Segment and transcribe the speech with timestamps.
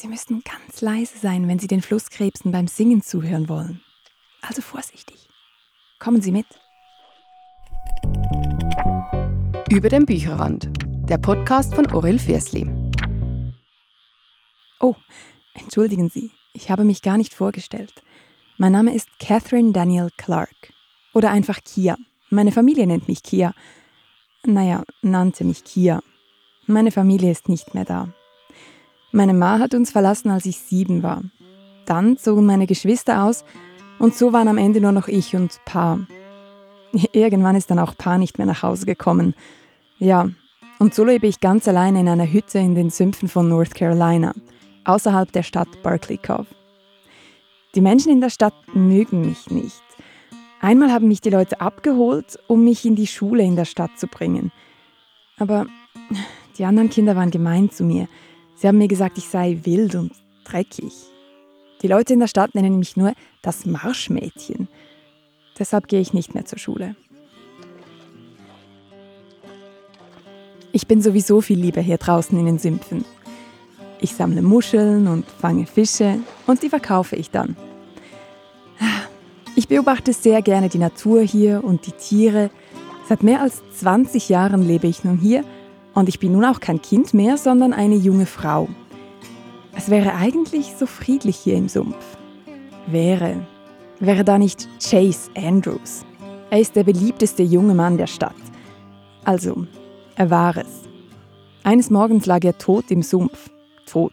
[0.00, 3.82] Sie müssten ganz leise sein, wenn Sie den Flusskrebsen beim Singen zuhören wollen.
[4.40, 5.28] Also vorsichtig.
[5.98, 6.46] Kommen Sie mit.
[9.68, 10.70] Über den Bücherrand.
[11.06, 12.66] Der Podcast von Aurel Fürsli.
[14.80, 14.94] Oh,
[15.52, 18.02] entschuldigen Sie, ich habe mich gar nicht vorgestellt.
[18.56, 20.72] Mein Name ist Catherine Daniel Clark.
[21.12, 21.98] Oder einfach Kia.
[22.30, 23.52] Meine Familie nennt mich Kia.
[24.46, 26.00] Naja, nannte mich Kia.
[26.64, 28.14] Meine Familie ist nicht mehr da.
[29.12, 31.22] Meine Ma hat uns verlassen, als ich sieben war.
[31.86, 33.44] Dann zogen meine Geschwister aus
[33.98, 35.98] und so waren am Ende nur noch ich und Pa.
[37.12, 39.34] Irgendwann ist dann auch Pa nicht mehr nach Hause gekommen.
[39.98, 40.30] Ja,
[40.78, 44.32] und so lebe ich ganz alleine in einer Hütte in den Sümpfen von North Carolina,
[44.84, 46.46] außerhalb der Stadt Berkeley Cove.
[47.74, 49.82] Die Menschen in der Stadt mögen mich nicht.
[50.60, 54.06] Einmal haben mich die Leute abgeholt, um mich in die Schule in der Stadt zu
[54.06, 54.52] bringen.
[55.38, 55.66] Aber
[56.58, 58.08] die anderen Kinder waren gemein zu mir.
[58.60, 60.12] Sie haben mir gesagt, ich sei wild und
[60.44, 60.92] dreckig.
[61.80, 64.68] Die Leute in der Stadt nennen mich nur das Marschmädchen.
[65.58, 66.94] Deshalb gehe ich nicht mehr zur Schule.
[70.72, 73.06] Ich bin sowieso viel lieber hier draußen in den Sümpfen.
[73.98, 77.56] Ich sammle Muscheln und fange Fische und die verkaufe ich dann.
[79.56, 82.50] Ich beobachte sehr gerne die Natur hier und die Tiere.
[83.08, 85.44] Seit mehr als 20 Jahren lebe ich nun hier
[85.94, 88.68] und ich bin nun auch kein Kind mehr, sondern eine junge Frau.
[89.76, 91.96] Es wäre eigentlich so friedlich hier im Sumpf.
[92.86, 93.46] Wäre.
[93.98, 96.04] Wäre da nicht Chase Andrews.
[96.50, 98.34] Er ist der beliebteste junge Mann der Stadt.
[99.24, 99.66] Also,
[100.16, 100.82] er war es.
[101.62, 103.50] Eines Morgens lag er tot im Sumpf.
[103.86, 104.12] Tot.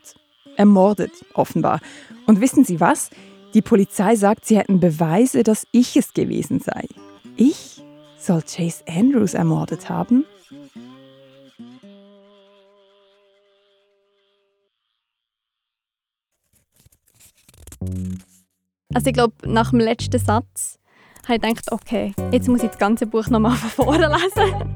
[0.56, 1.80] Ermordet, offenbar.
[2.26, 3.10] Und wissen Sie was?
[3.54, 6.88] Die Polizei sagt, sie hätten Beweise, dass ich es gewesen sei.
[7.36, 7.82] Ich
[8.18, 10.26] soll Chase Andrews ermordet haben?
[18.98, 20.80] Also ich glaube, nach dem letzten Satz
[21.28, 24.76] habe ich gedacht, okay, jetzt muss ich das ganze Buch nochmal von vorne lesen.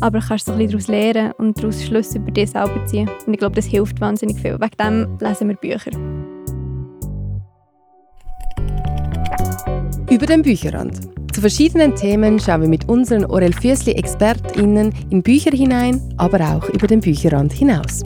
[0.00, 3.08] Aber du kannst so ein bisschen daraus lernen und daraus Schlüsse über dich selber ziehen.
[3.24, 4.58] Und ich glaube, das hilft wahnsinnig viel.
[4.58, 5.92] Wegen dem lesen wir Bücher.
[10.10, 10.98] Über den Bücherrand.
[11.32, 16.68] Zu verschiedenen Themen schauen wir mit unseren Orel Füßli ExpertInnen in Bücher hinein, aber auch
[16.70, 18.02] über den Bücherrand hinaus.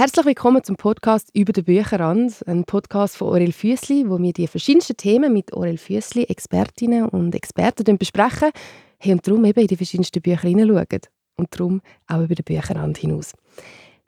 [0.00, 4.46] Herzlich willkommen zum Podcast «Über den Bücherrand», ein Podcast von Aurel Füssli, wo wir die
[4.46, 8.48] verschiedensten Themen mit Aurel Füssli, Expertinnen und Experten besprechen
[8.98, 11.02] hey, und darum eben in die verschiedensten Bücher hineinschauen
[11.36, 13.34] und darum auch über den Bücherrand hinaus.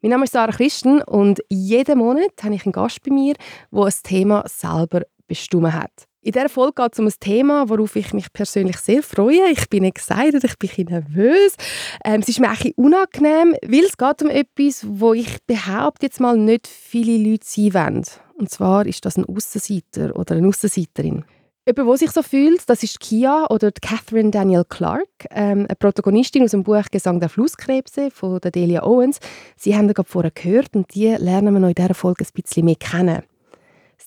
[0.01, 3.35] Mein Name ist Sarah Christen und jeden Monat habe ich einen Gast bei mir,
[3.71, 6.09] der ein Thema selber bestimmt hat.
[6.25, 9.51] In dieser Folge geht es um ein Thema, worauf ich mich persönlich sehr freue.
[9.51, 11.57] Ich bin excited, ich bin nervös.
[12.05, 16.21] Ähm, es ist mir ein unangenehm, weil es geht um etwas, wo ich behaupte jetzt
[16.21, 18.05] mal nicht viele Leute sein wollen.
[18.39, 21.25] Und zwar ist das ein Aussenseiter oder eine Aussenseiterin.
[21.67, 26.45] Jemand, der sich so fühlt, das ist Kia oder Catherine Daniel Clark, ähm, eine Protagonistin
[26.45, 29.19] aus dem Buch «Gesang der Flusskrebse» von Delia Owens.
[29.57, 32.65] Sie haben gerade vorher gehört und die lernen wir noch in dieser Folge ein bisschen
[32.65, 33.23] mehr kennen.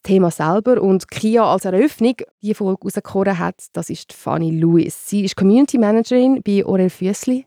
[0.03, 0.81] Thema selber.
[0.81, 5.09] Und Kia als Eröffnung die Folge rausgekommen hat, das ist Fanny Lewis.
[5.09, 7.45] Sie ist Community Managerin bei Aurel Füssli.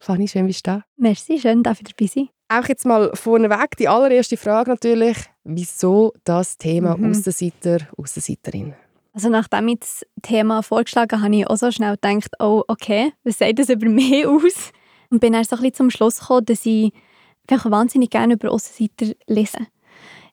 [0.00, 0.84] Fanny, schön bist du da.
[0.96, 2.28] Merci, schön, dass ich dabei sein.
[2.48, 5.18] Auch jetzt mal vorneweg die allererste Frage natürlich.
[5.44, 7.10] Wieso das Thema mhm.
[7.10, 8.74] Aussenseiter, Aussenseiterin?
[9.12, 13.12] Also nachdem ich das Thema vorgeschlagen habe, habe ich auch so schnell gedacht, oh, okay,
[13.24, 14.72] was sagt das über mich aus?
[15.10, 16.92] Und bin dann so ein bisschen zum Schluss gekommen, dass ich
[17.48, 19.58] wahnsinnig gerne über Aussenseiter lese.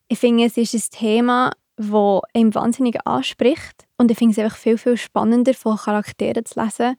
[0.07, 3.85] Ich finde, es ist ein Thema, wo einem wahnsinnig anspricht.
[3.97, 6.95] Und ich finde es einfach viel, viel spannender, von Charakteren zu lesen,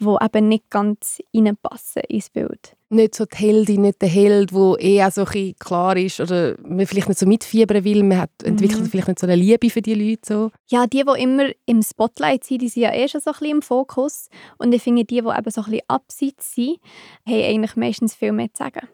[0.00, 2.76] die eben nicht ganz reinpassen ins Bild.
[2.88, 6.56] Nicht so die Heldin, nicht der Held, der eh auch so ein klar ist oder
[6.62, 8.02] man vielleicht nicht so mitfiebern will.
[8.02, 8.86] Man hat, entwickelt mhm.
[8.86, 10.22] vielleicht nicht so eine Liebe für die Leute.
[10.26, 10.50] So.
[10.68, 13.56] Ja, die, die immer im Spotlight sind, die sind ja eh schon so ein bisschen
[13.56, 14.28] im Fokus.
[14.58, 16.78] Und ich finde, die, die eben so ein bisschen abseits sind,
[17.26, 18.88] haben eigentlich meistens viel mehr zu sagen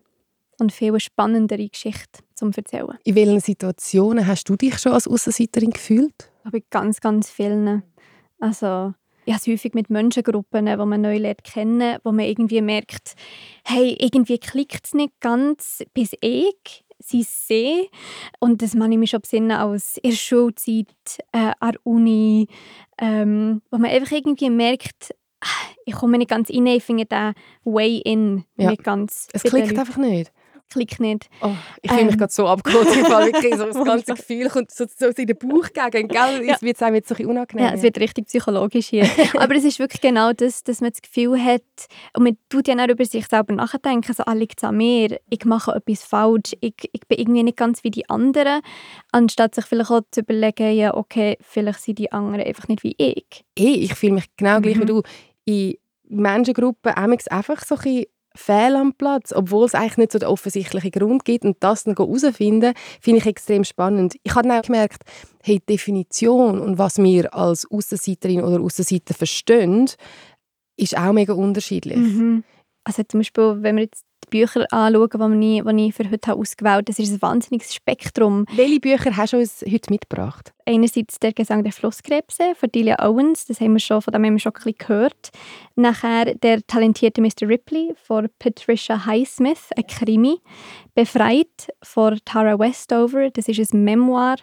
[0.59, 2.99] und viel spannendere Geschichte zum erzählen.
[3.05, 6.31] In welchen Situationen hast du dich schon als Aussenseiterin gefühlt?
[6.45, 7.83] Aber ganz, ganz vielen.
[8.41, 8.95] Also
[9.25, 13.15] ich habe es häufig mit Menschengruppen, die man neu lernt kennen, wo man irgendwie merkt,
[13.65, 17.89] hey, irgendwie klickt es nicht ganz, bis ich sie sehe.
[18.41, 20.87] Und das meine ich mich schon besinnen als in der Schulzeit,
[21.33, 22.49] äh, an der Uni,
[22.99, 25.15] ähm, wo man einfach irgendwie merkt,
[25.85, 27.35] ich komme nicht ganz rein, ich finde den
[27.65, 28.71] Way in ja.
[28.71, 29.29] nicht ganz...
[29.33, 30.33] Es klickt einfach nicht.
[30.69, 31.29] Klickt nicht.
[31.41, 31.51] Oh,
[31.83, 32.19] ich fühle mich Ähm.
[32.19, 35.37] gerade so abgeholt, ich habe wirklich so das ganze Gefühl kommt so, so in den
[35.39, 36.45] Bauch gegen, gell?
[36.47, 36.55] Ja.
[36.55, 37.67] Es wird einem jetzt so ein bisschen unangenehm.
[37.67, 39.09] Ja, es wird richtig psychologisch hier.
[39.39, 41.63] Aber es ist wirklich genau das, dass man das Gefühl hat,
[42.17, 45.19] und man tut ja auch über sich selber nachdenken, so, ah, liegt es an mir,
[45.31, 48.61] ich mache etwas falsch, ich, ich bin irgendwie nicht ganz wie die anderen,
[49.13, 52.95] anstatt sich vielleicht auch zu überlegen, ja, okay, vielleicht sind die anderen einfach nicht wie
[52.99, 53.45] ich.
[53.59, 54.87] Hey, ich fühle mich genau gleich wie Mhm.
[54.87, 55.03] du.
[55.45, 55.75] In
[56.11, 58.05] Menschengruppen einfach so ein bisschen
[58.39, 61.45] fehl am Platz, obwohl es eigentlich nicht so den offensichtlichen Grund gibt.
[61.45, 64.17] Und das dann herausfinden, finde ich extrem spannend.
[64.23, 65.03] Ich habe dann auch gemerkt,
[65.43, 69.91] hey, die Definition und was wir als Aussenseiterin oder Aussenseiter verstehen,
[70.77, 71.97] ist auch mega unterschiedlich.
[71.97, 72.45] Mhm.
[72.85, 76.73] Also zum Beispiel, wenn wir jetzt Bücher anschauen, die ich, die ich für heute ausgewählt
[76.73, 78.45] habe, das ist ein wahnsinniges Spektrum.
[78.55, 80.53] Welche Bücher hast du uns heute mitgebracht?
[80.67, 84.35] Einerseits «Der Gesang der Flusskrebse» von Delia Owens, das haben wir schon, von dem haben
[84.35, 85.31] wir schon ein bisschen gehört.
[85.77, 87.49] Nachher «Der talentierte Mr.
[87.49, 90.37] Ripley» von Patricia Highsmith, ein Krimi.
[90.95, 94.37] «Befreit» von Tara Westover, das ist ein Memoir.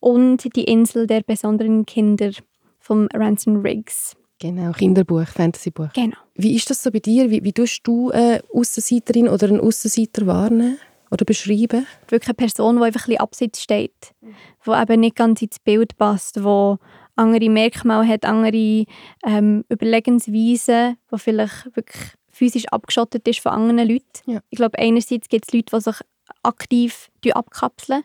[0.00, 2.30] Und «Die Insel der besonderen Kinder»
[2.78, 4.16] von Ransom Riggs.
[4.38, 5.92] Genau, Kinderbuch, Fantasybuch.
[5.94, 6.16] Genau.
[6.34, 7.30] Wie ist das so bei dir?
[7.30, 10.78] Wie, wie tust du eine Aussenseiterin oder einen Aussenseiter wahrnehmen
[11.10, 11.86] oder beschreiben?
[12.08, 15.96] Wirklich eine Person, die einfach ein bisschen abseits steht, die eben nicht ganz ins Bild
[15.96, 16.74] passt, die
[17.16, 18.84] andere Merkmale hat, andere
[19.24, 24.30] ähm, Überlegensweisen, die vielleicht wirklich physisch abgeschottet ist von anderen Leuten.
[24.30, 24.40] Ja.
[24.50, 25.96] Ich glaube, einerseits gibt es Leute, die sich
[26.42, 28.04] aktiv abkapseln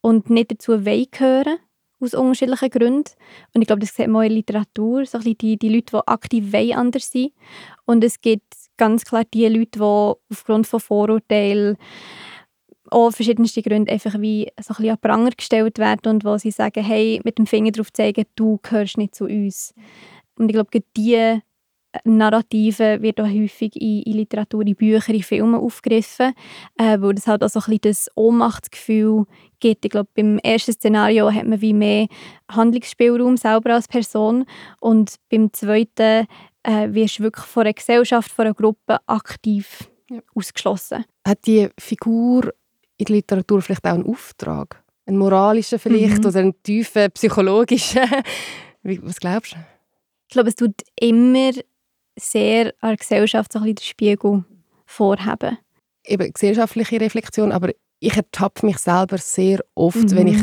[0.00, 1.58] und nicht dazu wollen gehören
[2.00, 3.10] aus unterschiedlichen Gründen.
[3.54, 5.92] Und ich glaube, das sieht man auch in der Literatur, so ein die, die Leute,
[5.92, 7.32] die aktiv wollen anders sind.
[7.86, 9.82] Und es gibt ganz klar die Leute, die
[10.30, 11.76] aufgrund von Vorurteilen
[12.90, 16.82] auch verschiedenste Gründe einfach wie so ein an Pranger gestellt werden und wo sie sagen,
[16.82, 19.74] hey, mit dem Finger darauf zeigen, du gehörst nicht zu uns.
[20.36, 21.42] Und ich glaube, diese
[22.04, 26.34] Narrative wird auch häufig in, in Literatur, in Büchern, in Filmen aufgegriffen,
[26.78, 29.24] äh, wo das halt auch so ein bisschen das Ohnmachtsgefühl
[29.60, 29.84] gibt.
[29.84, 32.06] Ich glaube, beim ersten Szenario hat man wie mehr
[32.50, 34.44] Handlungsspielraum selber als Person
[34.80, 36.26] und beim zweiten
[36.62, 40.20] äh, wirst du wirklich von einer Gesellschaft, von einer Gruppe aktiv Ja.
[40.34, 41.04] ausgeschlossen.
[41.26, 42.52] Hat die Figur
[42.98, 44.82] in der Literatur vielleicht auch einen Auftrag?
[45.06, 46.26] Einen moralischen vielleicht Mhm.
[46.26, 48.02] oder einen tiefen psychologischen?
[48.82, 49.56] Was glaubst du?
[50.28, 51.50] Ich glaube, es tut immer
[52.18, 54.44] sehr an der Gesellschaft so ein bisschen den Spiegel
[54.86, 55.58] vorhaben.
[56.04, 57.70] Eben gesellschaftliche Reflexion, aber
[58.00, 60.16] ich ertappe mich selber sehr oft, Mhm.
[60.16, 60.38] wenn ich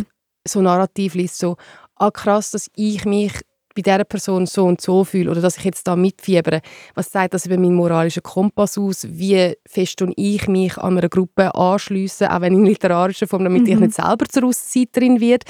[0.48, 1.58] so Narrativ lese, so
[1.96, 3.34] «Ah krass, dass ich mich
[3.76, 6.62] bei dieser Person so und so fühle oder dass ich jetzt da mitfiebere.
[6.94, 9.06] Was sagt das über meinen moralischen Kompass aus?
[9.10, 13.68] Wie fest und ich mich an einer Gruppe anschliessen, auch wenn in literarischer Form, damit
[13.68, 13.82] ich Mhm.
[13.82, 15.46] nicht selber zur Aussenseiterin werde.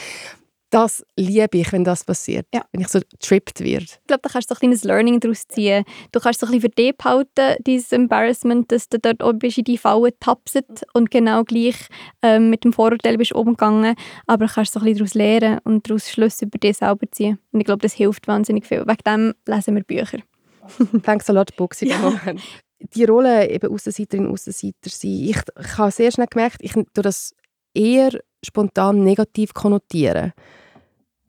[0.75, 2.47] Das liebe ich, wenn das passiert.
[2.53, 2.65] Ja.
[2.73, 3.85] Wenn ich so tripped werde.
[3.85, 5.85] Ich glaube, da kannst du so ein kleines Learning daraus ziehen.
[6.11, 9.63] Du kannst so ein bisschen für dich behalten, dieses Embarrassment, dass du dort bist in
[9.63, 11.77] die Falle tapset und genau gleich
[12.21, 13.95] ähm, mit dem Vorurteil bist umgegangen.
[14.27, 17.39] Aber du kannst so ein bisschen daraus lernen und daraus Schlüsse über dich selber ziehen.
[17.53, 18.85] Und ich glaube, das hilft wahnsinnig viel.
[18.85, 20.19] Wegen dem lesen wir Bücher.
[21.03, 21.99] Thanks a lot, Books in Ja.
[21.99, 22.41] Moment.
[22.79, 25.09] Die Rolle eben Aussenseiterin, Aussenseiter sein.
[25.11, 27.33] Ich, ich habe sehr schnell gemerkt, ich tue das
[27.73, 28.11] eher
[28.43, 30.33] spontan negativ konnotieren.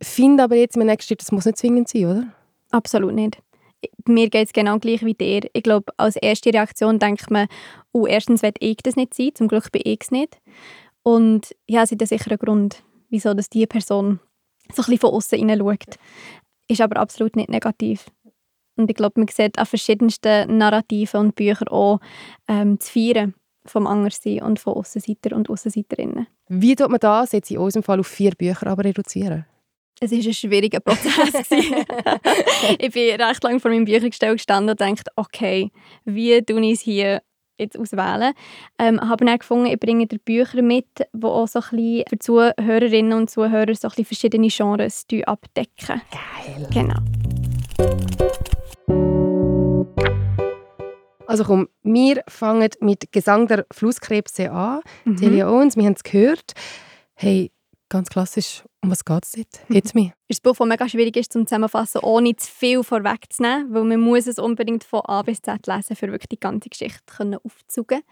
[0.01, 2.33] Finde aber jetzt im nächsten Schritt, das muss nicht zwingend sein, oder?
[2.71, 3.43] Absolut nicht.
[4.07, 5.43] Mir geht es genau gleich wie dir.
[5.53, 7.47] Ich glaube, als erste Reaktion denkt man,
[7.93, 10.39] oh, erstens will ich das nicht sein, zum Glück bin ich es nicht.
[11.03, 14.19] Und ja, es hat einen sicheren Grund, wieso dass diese Person
[14.73, 15.99] so ein bisschen von außen hineinschaut.
[16.69, 18.07] Ist aber absolut nicht negativ.
[18.77, 22.01] Und ich glaube, man sieht an verschiedensten Narrativen und Büchern auch
[22.49, 26.27] ähm, das Feiern vom Anderssein und von Aussenseiter und Aussenseiterinnen.
[26.49, 29.47] Wie tut man das jetzt in unserem Fall auf vier Bücher aber reduzieren?
[29.99, 31.51] Es war ein schwieriger Prozess.
[31.51, 35.71] ich bin recht lange vor meinem Büchergestell gestanden und dachte, okay,
[36.05, 37.23] wie tue ich es hier
[37.59, 38.35] jetzt auswählen?
[38.79, 42.19] Ähm, habe dann gefunden, ich bringe dir Bücher mit, die auch so ein bisschen für
[42.19, 46.03] Zuhörerinnen und Zuhörer so ein bisschen verschiedene Genres abdecken.
[46.11, 46.69] Geil.
[46.75, 47.01] Genau.
[51.27, 54.81] Also komm, wir fangen mit Gesang der Flusskrebse an.
[55.05, 55.17] Mhm.
[55.17, 56.53] Celia Owens, wir haben es gehört.
[57.15, 57.51] Hey,
[57.89, 59.61] ganz klassisch, um was geht es dort?
[59.69, 60.13] Jetzt mir.
[60.29, 64.01] ist ein Buch, das mega schwierig ist zum Zusammenfassen, ohne zu viel vorwegzunehmen, weil man
[64.01, 68.03] muss es unbedingt von A bis Z lesen, für wirklich die ganze Geschichte können aufzuzugehen.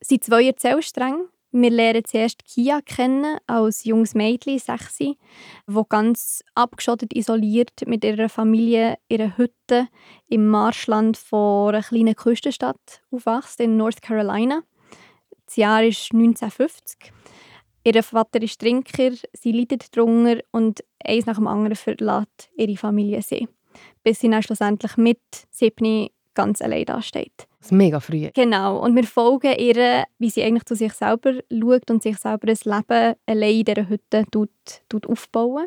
[0.00, 1.26] Es sind zwei Erzählstränge.
[1.54, 5.18] Wir lernen zuerst Kia kennen, als junges Mädchen, sechsi,
[5.66, 9.88] wo ganz abgeschottet, isoliert mit ihrer Familie ihrer Hütte
[10.28, 14.62] im Marschland von einer kleinen Küstenstadt aufwächst, in North Carolina.
[15.44, 17.12] Das Jahr ist 1950.
[17.84, 23.22] Ihr Vater ist Trinker, sie leidet darunter und eins nach dem anderen verlässt ihre Familie
[23.22, 23.48] sie.
[24.04, 25.20] Bis sie dann schlussendlich mit
[25.50, 27.48] sieben ganz allein dasteht.
[27.58, 28.30] Das ist mega früh.
[28.34, 28.78] Genau.
[28.78, 32.56] Und wir folgen ihr, wie sie eigentlich zu sich selber schaut und sich selber ein
[32.64, 34.50] Leben allein in dieser Hütte tut,
[34.88, 35.66] tut aufbauen.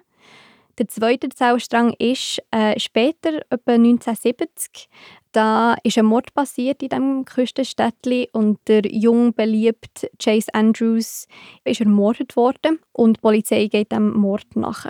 [0.77, 4.89] Der zweite Zellstrang ist äh, später, etwa 1970.
[5.36, 11.27] Da ist ein Mord passiert in diesem Küstenstädtchen und der jung beliebte Chase Andrews
[11.65, 14.86] ist ermordet worden und die Polizei geht dem Mord nach.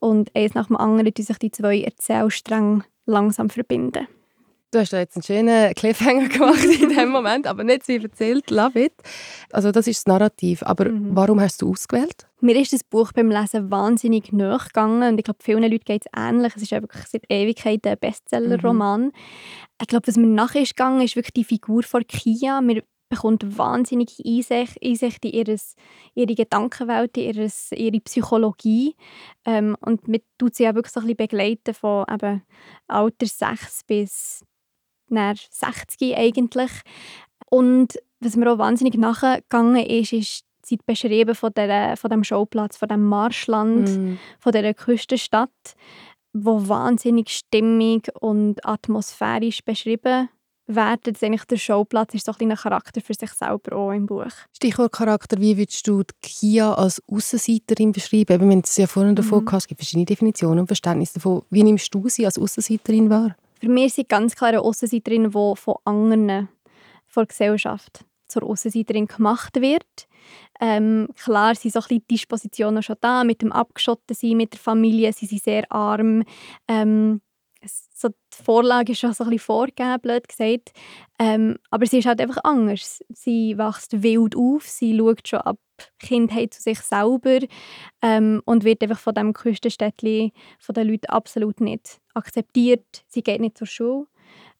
[0.00, 4.08] Und eins nach dem anderen die sich die zwei Erzählstränge langsam verbinden.
[4.72, 8.50] Du hast da jetzt einen schönen Cliffhanger gemacht in dem Moment, aber nicht so erzählt.
[8.50, 8.94] Love it.
[9.50, 10.62] Also das ist das Narrativ.
[10.62, 11.16] Aber mhm.
[11.16, 12.28] warum hast du ausgewählt?
[12.40, 16.12] Mir ist das Buch beim Lesen wahnsinnig nachgegangen und ich glaube, vielen Leuten geht es
[16.16, 16.52] ähnlich.
[16.54, 19.06] Es ist wirklich seit Ewigkeit ein Bestseller-Roman.
[19.06, 19.12] Mhm.
[19.80, 22.60] Ich glaube, was mir nachher ist gegangen, ist wirklich die Figur von Kia.
[22.62, 25.74] Wir bekommt wahnsinnige Einsicht, Einsicht in ihres,
[26.14, 28.94] ihre Gedankenwelt, in ihres, ihre Psychologie.
[29.44, 32.42] Ähm, und man tut sie auch wirklich so ein bisschen begleiten von eben
[32.86, 34.44] Alter 6 bis
[35.10, 36.70] 60 eigentlich.
[37.48, 42.76] Und was mir auch wahnsinnig nachgegangen ist, ist die beschrieben von, der, von dem Schauplatz,
[42.76, 44.18] von dem Marschland, mm.
[44.38, 45.50] von dieser Küstenstadt,
[46.32, 50.28] wo wahnsinnig stimmig und atmosphärisch beschrieben
[50.66, 51.12] werden.
[51.12, 54.30] Das eigentlich der Schauplatz ist so ein Charakter für sich selber auch im Buch.
[54.54, 58.32] Stichwort Charakter, wie würdest du Kia als Außenseiterin beschreiben?
[58.34, 59.46] Eben, wir haben es ja vorhin davon mhm.
[59.46, 61.42] gehabt, es gibt verschiedene Definitionen und Verständnisse davon.
[61.50, 63.34] Wie nimmst du sie als Außenseiterin wahr?
[63.60, 66.48] Für mich sind ganz klar eine Aussenseiterin, die von anderen,
[67.06, 70.08] von der Gesellschaft zur Aussenseiterin gemacht wird.
[70.60, 75.26] Ähm, klar sind so ein Dispositionen schon da, mit dem Abgeschottensein, mit der Familie, sie
[75.26, 76.24] sind sehr arm.
[76.68, 77.20] Ähm,
[77.66, 80.72] so die Vorlage ist schon so ein bisschen vorgegeben, blöd gesagt.
[81.18, 83.04] Ähm, aber sie ist halt einfach anders.
[83.10, 85.58] Sie wächst wild auf, sie schaut schon ab
[85.98, 87.40] Kindheit zu sich selber
[88.02, 93.04] ähm, und wird einfach von dem Küstenstädtchen von den Leuten absolut nicht akzeptiert.
[93.08, 94.06] Sie geht nicht zur Schule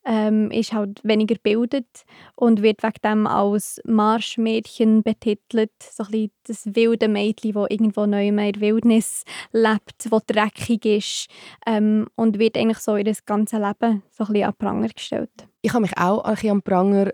[0.05, 2.03] ähm, ist halt weniger gebildet
[2.35, 5.71] und wird wegen dem als Marschmädchen betitelt.
[5.79, 11.27] So ein das wilde Mädchen, das irgendwo neu in der Wildnis lebt, das dreckig ist
[11.65, 15.47] ähm, und wird eigentlich so ihr ganzes Leben so ein bisschen an Pranger gestellt.
[15.61, 17.11] Ich habe mich auch ein bisschen an Pranger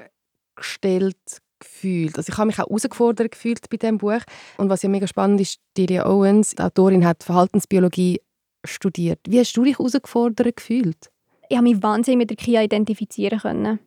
[0.56, 1.18] gestellt
[1.60, 2.18] gefühlt.
[2.18, 4.22] Also ich habe mich auch herausgefordert gefühlt bei diesem Buch.
[4.58, 8.22] Und was ja mega spannend ist, Delia Owens, die Autorin, hat Verhaltensbiologie
[8.66, 9.20] studiert.
[9.28, 11.10] Wie hast du dich herausgefordert gefühlt?
[11.50, 13.80] Ich habe mich wahnsinnig mit der Kia identifizieren können.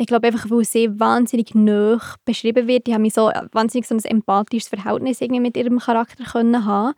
[0.00, 2.86] Ich glaube einfach, weil sie wahnsinnig nah beschrieben wird.
[2.86, 6.94] Ich habe mich so wahnsinnig so ein empathisches Verhältnis irgendwie mit ihrem Charakter können haben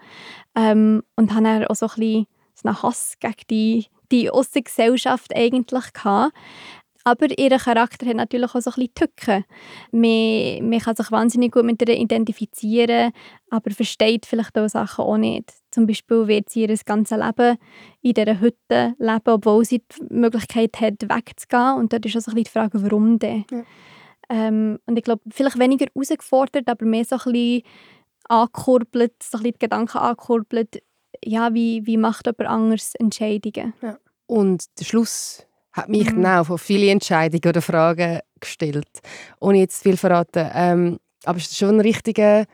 [0.55, 2.27] ähm, und habe dann auch so ein bisschen
[2.65, 6.35] einen Hass gegen die, die Aussengesellschaft eigentlich gehabt.
[7.05, 9.45] Aber ihr Charakter hat natürlich auch so ein bisschen Tücken.
[9.91, 13.13] Man, man kann sich wahnsinnig gut mit ihr identifizieren,
[13.49, 15.53] aber versteht vielleicht auch Sachen auch nicht.
[15.71, 17.57] Zum Beispiel wird sie ihr ganzes Leben
[18.03, 21.77] in dieser Hütte leben, obwohl sie die Möglichkeit hat, wegzugehen.
[21.77, 23.45] Und dort ist auch so ein bisschen die Frage, warum denn?
[23.51, 23.63] Ja.
[24.29, 27.63] Ähm, und ich glaube, vielleicht weniger herausgefordert, aber mehr so ein bisschen
[28.29, 30.83] angekurbelt, so ein bisschen die Gedanken angekurbelt,
[31.25, 33.75] ja, wie, wie macht jemand anders Entscheidungen.
[33.83, 33.99] Ja.
[34.27, 36.25] Und der Schluss hat mich mhm.
[36.27, 38.89] auch vor viele Entscheidungen oder Fragen gestellt,
[39.41, 40.51] ohne jetzt viel verraten.
[40.55, 42.47] Ähm, aber es ist schon ein richtiger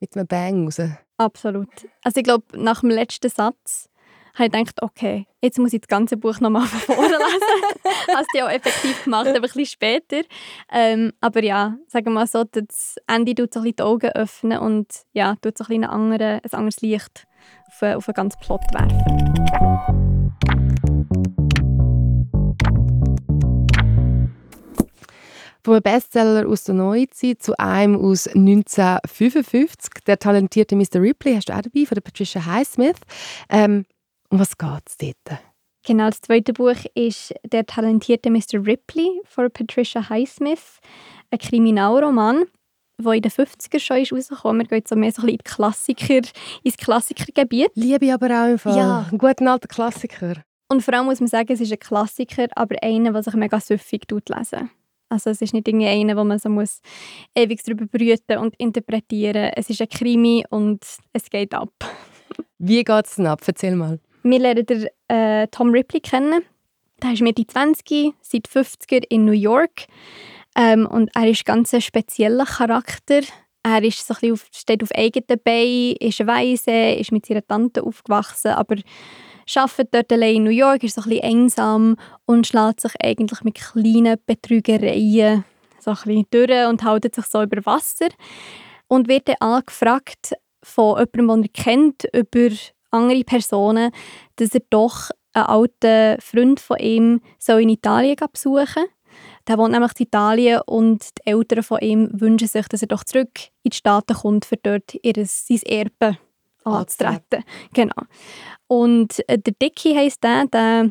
[0.00, 0.80] mit einem Bang raus.
[1.18, 1.68] Absolut.
[2.02, 3.88] Also ich glaube, nach dem letzten Satz
[4.34, 8.14] habe ich gedacht, okay, jetzt muss ich das ganze Buch nochmal von vorne lesen.
[8.14, 10.22] Hast du ja auch effektiv gemacht, aber ein bisschen später.
[10.70, 14.10] Ähm, aber ja, sagen wir mal so, das Ende tut so ein bisschen die Augen
[14.12, 17.26] öffnen und ja, tut so ein, bisschen andere, ein anderes Licht
[17.68, 19.95] auf, auf den ganzen Plot werfen.
[25.66, 31.00] Von einem Bestseller aus der Neuzeit zu einem aus 1955, der talentierte Mr.
[31.00, 33.00] Ripley, hast du auch dabei, von der Patricia Highsmith.
[33.48, 33.84] Ähm,
[34.30, 35.40] um was geht es dort?
[35.84, 38.64] Genau, das zweite Buch ist «Der talentierte Mr.
[38.64, 40.78] Ripley» von Patricia Highsmith,
[41.32, 42.44] ein Kriminalroman,
[43.02, 44.60] der in den 50er schon ist rausgekommen.
[44.60, 46.28] Wir gehen jetzt so mehr so ein bisschen in Klassiker,
[46.62, 47.72] ins Klassikergebiet.
[47.74, 48.76] Liebe aber auch im Fall.
[48.76, 49.08] Ja.
[49.10, 50.44] Ein guter alter Klassiker.
[50.68, 53.58] Und vor allem muss man sagen, es ist ein Klassiker, aber einer, der sich mega
[53.58, 54.70] süffig lesen
[55.08, 56.80] also es ist nicht irgendwie einer, wo man so muss
[57.34, 59.52] ewig darüber brüten und interpretieren.
[59.54, 61.72] Es ist ein Krimi und es geht ab.
[62.58, 63.40] Wie geht es denn ab?
[63.46, 64.00] Erzähl mal.
[64.22, 66.42] Wir lernen den, äh, Tom Ripley kennen.
[67.02, 69.86] Der ist Mitte 20, seit 50er in New York.
[70.56, 73.20] Ähm, und er ist ganz ein spezieller Charakter.
[73.62, 77.82] Er ist so ein auf, steht auf eigenen Beinen, ist weise, ist mit seiner Tante
[77.82, 78.76] aufgewachsen, aber
[79.54, 83.42] arbeitet dort allein in New York, ist so ein bisschen einsam und schlägt sich eigentlich
[83.42, 85.44] mit kleinen Betrügereien
[85.78, 88.08] so ein bisschen durch und hält sich so über Wasser.
[88.88, 92.54] Und wird dann angefragt von jemandem, den er kennt, über
[92.90, 93.90] andere Personen,
[94.36, 98.84] dass er doch einen alten Freund von ihm soll in Italien besuchen.
[99.48, 103.04] Der wohnt nämlich in Italien und die Eltern von ihm wünschen sich, dass er doch
[103.04, 103.30] zurück
[103.62, 106.18] in die Staaten kommt, für dort ihr, sein Erbe
[106.74, 107.44] anzutreten.
[107.72, 108.02] Genau.
[108.68, 110.90] Und äh, der Dicky heisst der, der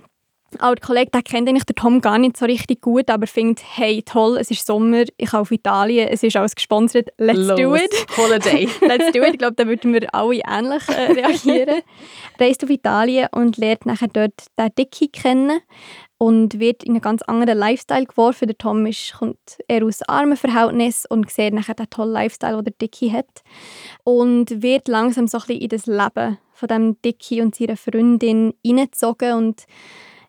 [0.59, 4.01] alte Kollege, der kennt eigentlich den Tom gar nicht so richtig gut, aber findet, hey,
[4.03, 7.75] toll, es ist Sommer, ich kann auf Italien, es ist alles gesponsert, let's Los, do
[7.75, 8.07] it.
[8.17, 8.69] Holiday.
[8.81, 9.33] let's do it.
[9.33, 11.81] Ich glaube, da würden wir alle ähnlich äh, reagieren.
[12.39, 15.59] Reist auf Italien und lernt nachher dort den Dicky kennen
[16.17, 18.47] und wird in einen ganz anderen Lifestyle geworfen.
[18.47, 22.65] Der Tom ist, kommt eher aus armen Verhältnissen und sieht nachher den tollen Lifestyle, den
[22.65, 23.43] der Dicky hat.
[24.03, 28.53] Und wird langsam so ein bisschen in das Leben von dem Dicky und seiner Freundin
[28.63, 29.65] hineingezogen und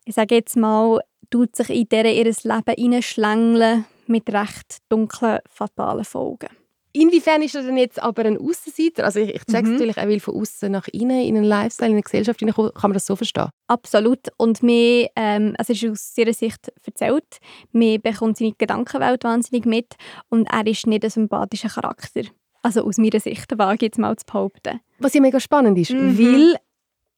[0.05, 1.01] ich sage jetzt mal,
[1.31, 6.49] tut sich in dieser ihr Leben hineinschlängeln mit recht dunklen, fatalen Folgen.
[6.97, 9.05] Inwiefern ist er denn jetzt aber ein Aussenseiter?
[9.05, 9.75] Also ich, ich check's Mhm.
[9.75, 12.73] natürlich, er will von außen nach innen, in einen Lifestyle, in eine Gesellschaft hineinkommen.
[12.73, 13.49] Kann man das so verstehen?
[13.67, 14.21] Absolut.
[14.39, 17.39] Und mir, ähm, also es ist aus ihrer Sicht erzählt,
[17.73, 19.95] mir bekommt seine Gedankenwelt wahnsinnig mit
[20.31, 22.23] und er ist nicht ein sympathischer Charakter.
[22.63, 24.81] Also aus meiner Sicht, wage ich jetzt mal zu behaupten.
[24.99, 26.19] Was ja mega spannend ist, Mhm.
[26.19, 26.57] weil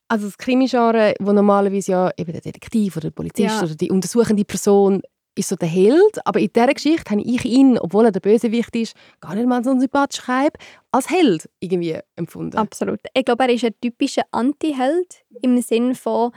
[0.08, 3.62] also das Krimi-Genre, wo normalerweise ja eben der Detektiv oder der Polizist Ja.
[3.62, 5.02] oder die untersuchende Person
[5.38, 8.74] ist so der Held, aber in dieser Geschichte habe ich ihn, obwohl er der Bösewicht
[8.76, 10.58] ist, gar nicht mal so einen sympathischen Vibe,
[10.90, 12.56] als Held irgendwie empfunden.
[12.56, 13.00] Absolut.
[13.14, 16.32] Ich glaube, er ist ein typischer Anti-Held im Sinne von,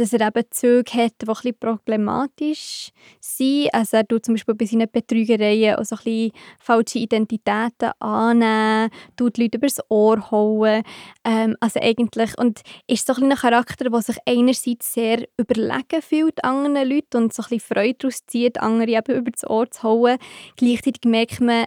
[0.00, 2.90] dass er eben Züge hat, die ein problematisch
[3.20, 3.68] sind.
[3.74, 9.36] Also er tut zum Beispiel bei seinen Betrügereien auch so ein falsche Identitäten annehmen, tut
[9.36, 10.82] Leute übers Ohr hauen.
[11.24, 16.42] Ähm, also eigentlich, und ist so ein ein Charakter, der sich einerseits sehr überlegen fühlt
[16.44, 20.16] anderen Leuten und so ein Freude daraus zieht, andere eben über das Ohr zu hauen.
[20.56, 21.66] Gleichzeitig merkt man,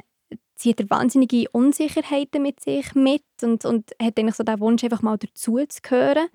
[0.55, 5.01] zieht er wahnsinnige Unsicherheiten mit sich mit und, und hat eigentlich so den Wunsch, einfach
[5.01, 6.29] mal dazu zu gehören.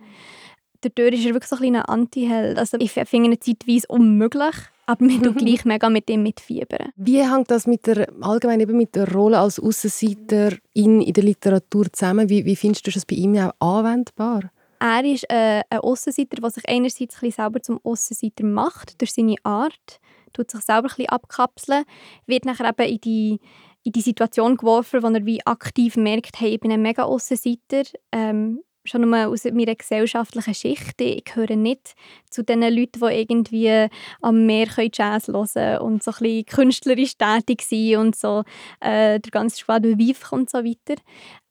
[0.81, 2.59] Dadurch ist er wirklich so ein kleiner Anti-Held.
[2.59, 4.55] Also ich finde ihn zeitweise unmöglich,
[4.87, 6.93] aber man tut gleich mega mit ihm mitfiebern.
[6.97, 11.25] Wie hängt das mit der, allgemein eben mit der Rolle als Aussenseiter in, in der
[11.25, 12.29] Literatur zusammen?
[12.29, 14.51] Wie, wie findest du das bei ihm auch anwendbar?
[14.81, 19.13] Er ist äh, ein Aussenseiter, der sich einerseits ein bisschen selber zum Aussenseiter macht, durch
[19.13, 20.01] seine Art,
[20.33, 21.85] tut sich selber ein bisschen abkapseln,
[22.27, 23.41] wird nachher eben in die,
[23.83, 27.83] in die Situation geworfen, wo er wie aktiv merkt, hey, ich bin ein mega Aussenseiter,
[28.13, 31.01] ähm, schon nur aus meiner gesellschaftlichen Schicht.
[31.01, 31.95] Ich gehöre nicht
[32.31, 33.89] zu den Leuten, die irgendwie
[34.21, 38.45] am Meer Jazz hören können und so ein bisschen künstlerisch tätig sind und so
[38.81, 41.01] äh, der ganze Schwad Vivre und so weiter.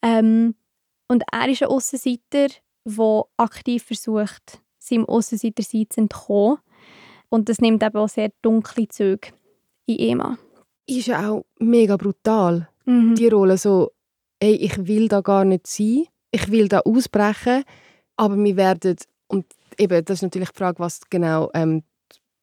[0.02, 0.56] Ähm,
[1.08, 2.48] und er ist ein Aussenseiter,
[2.86, 6.58] der aktiv versucht, seinem Aussenseitersein zu entkommen.
[7.30, 9.30] Und das nimmt eben auch sehr dunkle Züge
[9.86, 10.38] in ihm an.
[10.86, 12.70] Ist ja auch mega brutal.
[12.88, 13.16] Mhm.
[13.16, 13.92] die Rolle so,
[14.40, 17.64] ey, ich will da gar nicht sein, ich will da ausbrechen,
[18.16, 18.96] aber wir werden,
[19.28, 19.46] und
[19.78, 21.84] eben, das ist natürlich die Frage, was genau ähm,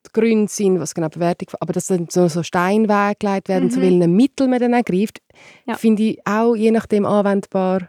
[0.06, 3.70] die Gründe sind, was genau die Bewertung, aber dass dann so, so Steinwege gelegt werden,
[3.70, 3.82] zu Mhm.
[4.00, 5.20] welchen Mitteln man dann ergreift,
[5.66, 5.74] Ja.
[5.76, 7.88] finde ich auch je nachdem anwendbar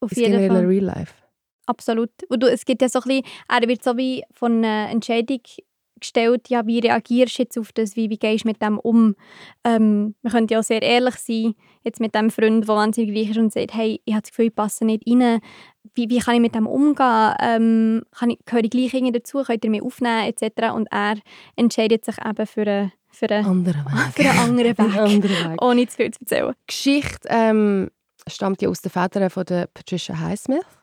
[0.00, 0.66] Auf ins jeden generelle Fall.
[0.66, 1.14] Real Life.
[1.66, 2.10] Absolut.
[2.30, 5.40] Und du, es gibt ja so ein bisschen, er wird so wie von einer Entscheidung
[6.00, 9.14] gestellt, ja, wie reagierst du jetzt auf das, wie, wie gehst du mit dem um?
[9.64, 13.30] Ähm, man könnte ja auch sehr ehrlich sein, jetzt mit dem Freund, der wahnsinnig reich
[13.30, 15.40] ist und sagt, hey, ich habe das Gefühl, ich passe nicht rein.
[15.94, 17.34] Wie, wie kann ich mit dem umgehen?
[17.40, 19.42] Ähm, kann ich, gehöre ich gleich irgendwie dazu?
[19.42, 20.26] Könnt ihr mich aufnehmen?
[20.28, 20.72] Etc.
[20.74, 21.16] Und er
[21.56, 23.84] entscheidet sich eben für einen, für einen, Andere
[24.14, 25.62] für einen anderen Weg, Andere Weg.
[25.62, 26.52] ohne zu viel zu erzählen.
[26.52, 27.90] Die Geschichte ähm,
[28.26, 30.77] stammt ja aus den Federn von der Patricia Highsmith.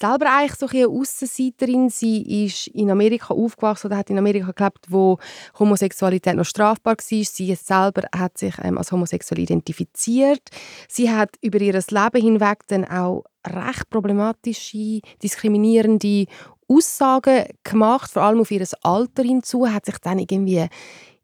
[0.00, 1.90] Selber eigentlich so eine Aussenseiterin.
[1.90, 5.18] Sie ist in Amerika aufgewachsen oder hat in Amerika gelebt, wo
[5.58, 7.04] Homosexualität noch strafbar war.
[7.04, 10.42] Sie selber hat sich ähm, als homosexuell identifiziert.
[10.88, 16.26] Sie hat über ihr Leben hinweg dann auch recht problematische, diskriminierende
[16.68, 19.68] Aussagen gemacht, vor allem auf ihr Alter hinzu.
[19.68, 20.66] Hat sich dann irgendwie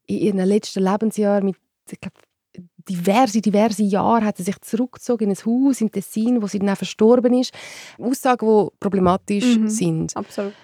[0.06, 1.56] in ihren letzten Lebensjahren mit
[1.90, 2.12] ich glaub,
[2.88, 6.70] diverse, diverse Jahre hat sie sich zurückgezogen in ein Haus im Tessin, wo sie dann
[6.70, 7.52] auch verstorben ist.
[7.98, 9.68] Aussagen, die problematisch Mhm.
[9.68, 10.16] sind.
[10.16, 10.54] Absolut.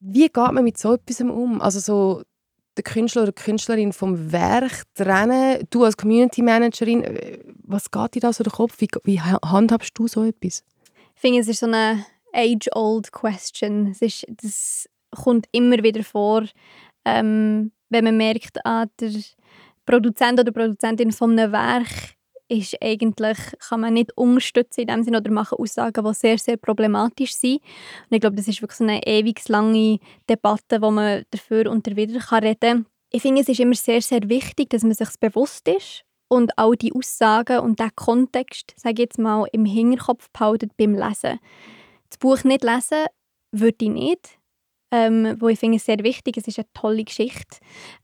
[0.00, 1.60] Wie geht man mit so etwas um?
[1.60, 2.22] Also so
[2.76, 8.14] der Künstler oder die Künstlerin vom Werk trennen, du als Community Managerin, äh, was geht
[8.14, 8.80] dir da so durch den Kopf?
[8.80, 10.64] Wie, wie ha- handhabst du so etwas?
[11.14, 13.88] Ich finde, es ist so eine age-old question.
[13.88, 16.44] Es ist, das kommt immer wieder vor,
[17.04, 19.10] ähm, wenn man merkt, ah, der
[19.90, 22.14] Produzent oder Produzentin von einem Werk
[22.48, 26.56] ist eigentlich, kann man nicht unterstützen in dem Sinne oder machen Aussagen, die sehr, sehr
[26.56, 27.56] problematisch sind.
[27.56, 29.98] Und ich glaube, das ist wirklich so eine ewig lange
[30.28, 32.86] Debatte, wo man dafür und dawider reden kann.
[33.10, 36.76] Ich finde, es ist immer sehr, sehr wichtig, dass man sich bewusst ist und auch
[36.76, 41.40] die Aussagen und den Kontext, sage ich jetzt mal, im Hinterkopf behalten beim Lesen.
[42.08, 43.06] Das Buch nicht lesen,
[43.52, 44.39] würde ich nicht.
[44.90, 46.36] Ähm, wo ich finde es sehr wichtig.
[46.36, 47.58] Es ist eine tolle Geschichte.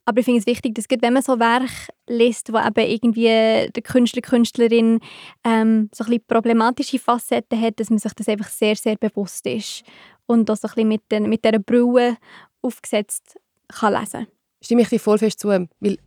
[0.05, 1.71] Aber ich finde es wichtig, dass wenn man so Werk
[2.09, 5.01] liest, wo eben irgendwie der Künstler, Künstlerin
[5.45, 9.47] ähm, so ein bisschen problematische Facetten hat, dass man sich das einfach sehr, sehr bewusst
[9.47, 9.83] ist
[10.27, 12.17] und das so ein bisschen mit, den, mit dieser Brille
[12.63, 13.37] aufgesetzt
[13.69, 14.27] kann lesen.
[14.61, 15.99] Stimme ich dir voll fest zu, weil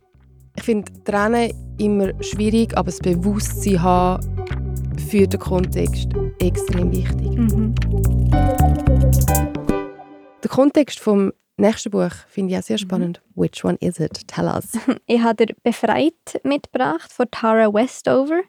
[0.56, 4.26] ich finde Tränen immer schwierig, aber das Bewusstsein haben
[5.08, 7.30] für den Kontext extrem wichtig.
[7.30, 7.74] Mhm.
[10.50, 12.80] Der Kontext vom nächsten Buch finde ich auch sehr mhm.
[12.80, 13.22] spannend.
[13.36, 13.42] Mhm.
[13.42, 14.26] Which one is it?
[14.26, 14.72] Tell us.
[15.06, 18.40] Ich habe dir «Befreit» mitgebracht von Tara Westover.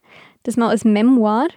[0.41, 1.49] Das ist mal ein Memoir,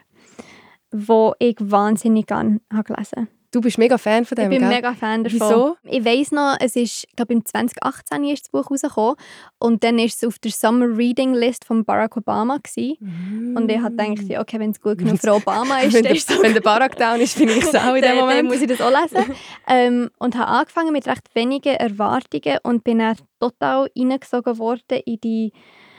[0.90, 3.28] das ich wahnsinnig gerne gelesen habe.
[3.54, 4.76] Du bist mega Fan von dem, Ich bin gell?
[4.76, 5.38] mega Fan davon.
[5.40, 5.76] Wieso?
[5.84, 9.14] Ich weiss noch, es ist, ich glaube, im 2018 ist das Buch rausgekommen
[9.60, 13.56] und dann ist es auf der Summer Reading List von Barack Obama Mm.
[13.56, 16.54] Und ich habe gedacht, okay, wenn es gut genug für Obama ist, wenn, der, wenn
[16.54, 18.38] der Barack down ist, finde ich es auch in dem Moment.
[18.38, 19.32] Dann muss ich das auch lesen.
[19.68, 25.20] ähm, und habe angefangen mit recht wenigen Erwartungen und bin dann total reingesogen worden in
[25.20, 25.52] die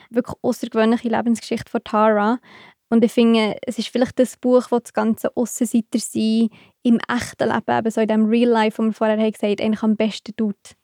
[0.10, 2.40] wirklich außergewöhnliche Lebensgeschichte von Tara.
[2.90, 6.50] Und ich finde, es ist vielleicht das Buch, das das ganze Aussenseiter sein
[6.86, 9.82] im echten Leben, eben so in dem Real Life, wo wir vorher haben gesagt eigentlich
[9.82, 10.76] am besten tut,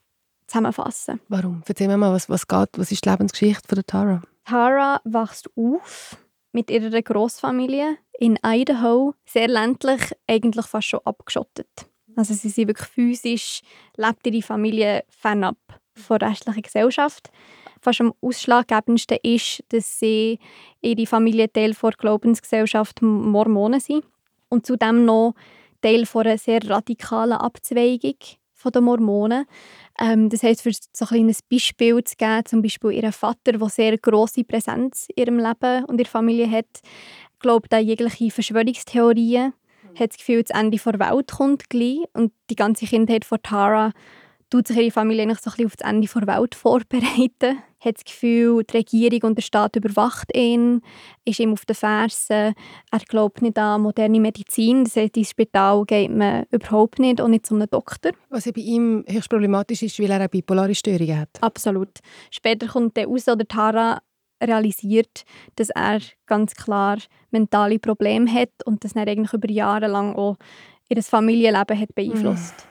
[0.47, 1.21] zusammenfassen.
[1.29, 1.61] Warum?
[1.67, 4.21] Erzähl mir mal, was, was geht, was ist die Lebensgeschichte von der Tara?
[4.45, 6.17] Tara wächst auf
[6.51, 11.69] mit ihrer Großfamilie in Idaho, sehr ländlich, eigentlich fast schon abgeschottet.
[12.15, 13.61] Also sie sind wirklich physisch,
[13.95, 15.57] lebt ihre Familie fernab
[15.93, 17.29] von der restlichen Gesellschaft
[17.81, 20.39] fast am ausschlaggebendsten ist, dass sie
[20.81, 24.05] ihre Familie Teil der Glaubensgesellschaft Mormonen sind
[24.49, 25.33] und zudem noch
[25.81, 28.15] Teil von einer sehr radikalen Abzweigung
[28.73, 29.45] der Mormonen.
[29.99, 33.69] Ähm, das heißt, für so ein kleines Beispiel zu geben, zum Beispiel ihren Vater, der
[33.69, 36.81] sehr große Präsenz in ihrem Leben und ihrer Familie hat,
[37.39, 39.53] glaubt an jegliche Verschwörungstheorien,
[39.99, 43.91] hat das Gefühl, das Ende der Welt kommt gleich und die ganze Kindheit von Tara
[44.51, 47.63] tut sich ihre Familie eigentlich so ein bisschen auf das Ende der Welt vorbereiten.
[47.79, 50.81] Hat das Gefühl, die Regierung und der Staat überwacht ihn,
[51.25, 52.53] ist ihm auf den Fersen.
[52.91, 54.83] Er glaubt nicht an moderne Medizin.
[54.83, 58.11] Das heißt, ins Spital geht man überhaupt nicht und nicht zu einem Doktor.
[58.29, 61.29] Was ja bei ihm höchst problematisch ist, weil er eine bipolare Störung hat.
[61.41, 61.99] Absolut.
[62.29, 64.01] Später kommt der raus, oder Tara
[64.43, 65.23] realisiert,
[65.55, 66.97] dass er ganz klar
[67.31, 70.35] mentale Probleme hat und das er eigentlich über Jahre lang auch
[70.89, 72.67] ihr Familienleben hat beeinflusst.
[72.67, 72.70] Mm.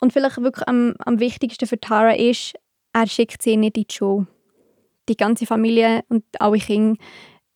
[0.00, 2.54] Und vielleicht wirklich am, am wichtigsten für Tara ist,
[2.92, 4.26] er schickt sie nicht in die Schule.
[5.08, 6.98] Die ganze Familie und alle Kinder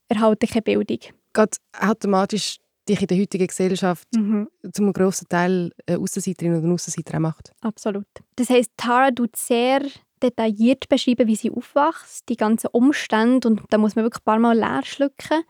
[0.08, 0.98] erhalten keine Bildung.
[1.32, 4.48] Geht automatisch dich in der heutigen Gesellschaft mhm.
[4.72, 7.52] zum grossen Teil eine Aussenseiterin oder einen Aussenseiter macht.
[7.60, 8.06] Absolut.
[8.36, 9.82] Das heisst, Tara tut sehr
[10.22, 14.38] detailliert beschreiben, wie sie aufwächst, die ganzen Umstände und da muss man wirklich ein paar
[14.38, 15.42] Mal leer schlucken.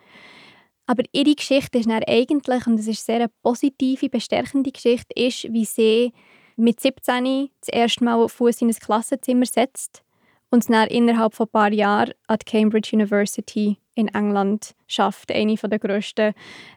[0.87, 5.53] Aber ihre Geschichte ist dann eigentlich, und es ist sehr eine positive, bestärkende Geschichte, ist,
[5.53, 6.13] wie sie
[6.61, 10.03] mit 17 das erste Mal Fuß in ein Klassenzimmer setzt
[10.51, 15.31] und es dann innerhalb von ein paar Jahren an die Cambridge University in England schafft,
[15.33, 16.33] eine der grössten,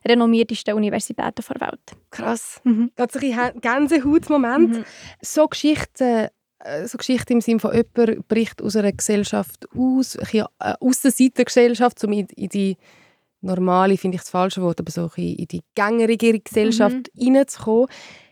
[0.06, 1.82] renommiertesten Universitäten der Welt.
[2.12, 2.62] Krass.
[2.64, 2.92] Mhm.
[2.96, 4.78] Ganz ein Gänsehautmoment.
[4.78, 4.86] Mhm.
[5.22, 6.28] So Geschichten
[6.60, 12.04] äh, so Geschichte im Sinne von jemand bricht aus einer Gesellschaft aus, eine äh, Aussenseitergesellschaft,
[12.04, 12.78] um in, in die
[13.44, 17.36] normale, finde ich das falsche Wort, aber so in die gängigere Gesellschaft mhm.
[17.36, 17.88] reinzukommen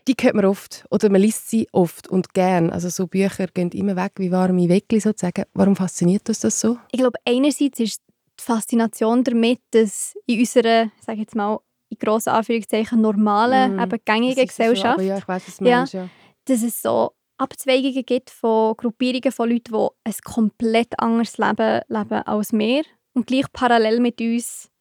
[0.08, 2.70] die hört man oft oder man liest sie oft und gern.
[2.70, 5.44] Also so Bücher gehen immer weg wie warme Weckli sozusagen.
[5.54, 6.78] Warum fasziniert uns das so?
[6.90, 8.02] Ich glaube, einerseits ist
[8.38, 13.98] die Faszination damit, dass in unserer, sage jetzt mal, in grossen Anführungszeichen normalen, mm, eben
[14.04, 15.24] gängigen Gesellschaft, so, ja, du
[15.60, 16.08] meinst, ja,
[16.46, 22.22] dass es so Abzweigungen gibt von Gruppierungen von Leuten, die ein komplett anderes Leben leben
[22.22, 22.82] als wir
[23.14, 24.71] und gleich parallel mit uns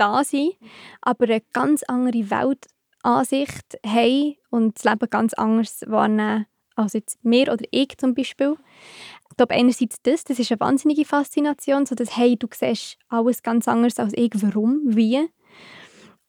[0.00, 0.54] da sind,
[1.02, 2.66] aber eine ganz andere Welt
[3.02, 8.56] Ansicht haben und das Leben ganz anders wahrnehmen als jetzt wir oder ich zum Beispiel.
[9.30, 13.42] Ich glaube, einerseits das, das ist eine wahnsinnige Faszination, so dass, hey, du siehst alles
[13.42, 15.28] ganz anders als ich, warum, wie.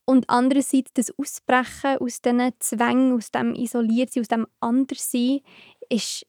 [0.06, 5.42] Und andererseits das Ausbrechen aus diesen Zwängen, aus dem Isoliertsein, aus dem Anderssein,
[5.90, 6.26] ist,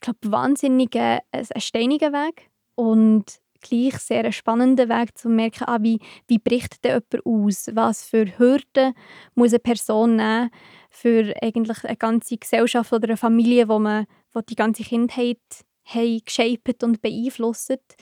[0.00, 2.50] glaube, wahnsinnig ein, ein steiniger Weg.
[2.74, 7.70] Und gleich sehr ein spannender Weg, zu merken, ah, wie, wie bricht denn jemand aus?
[7.72, 8.94] Was für Hürden
[9.34, 10.50] muss eine Person nehmen
[10.90, 15.38] für eigentlich eine ganze Gesellschaft oder eine Familie, wo man wo die ganze Kindheit
[15.84, 17.96] haben geshaped und beeinflusst.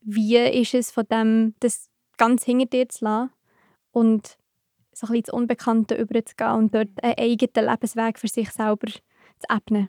[0.00, 3.30] Wie ist es von dem, das ganz hinter dir zu lassen
[3.92, 4.38] und
[4.92, 9.54] so ein bisschen ins Unbekannte überzugehen und dort einen eigenen Lebensweg für sich selber zu
[9.54, 9.88] ebnen?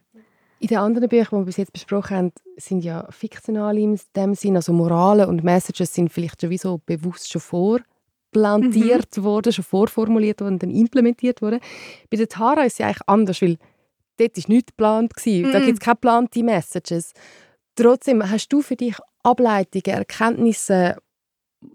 [0.59, 4.35] In den anderen Büchern, die wir bis jetzt besprochen haben, sind ja fiktional in dem
[4.35, 9.23] Sinn, also Moralen und Messages sind vielleicht schon wie so bewusst schon vorplantiert mhm.
[9.23, 11.59] worden, schon vorformuliert worden und dann implementiert worden.
[12.09, 13.57] Bei der Tara ist es ja eigentlich anders, weil
[14.17, 15.15] dort war nichts geplant.
[15.15, 15.51] Gewesen.
[15.51, 17.13] Da gibt es keine geplante Messages.
[17.75, 20.97] Trotzdem, hast du für dich Ableitungen, Erkenntnisse,